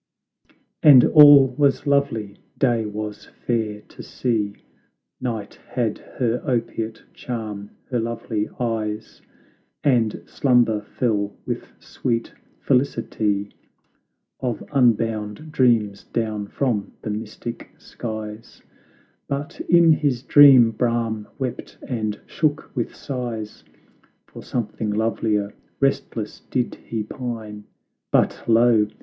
[0.49, 4.55] I And all was lovely: Day was fair to see;
[5.19, 9.21] Night had her opiate charm, her lovely eyes;
[9.83, 13.53] And slumber fell with sweet felicity
[14.39, 20.23] Of unbound dreams down from the mystic skies: 27 tbt Divine enchantment But in his
[20.23, 23.63] dream Brahm wept and shook with sighs
[24.25, 27.65] For something lov'lier; restless did he pine;
[28.11, 28.87] But lo!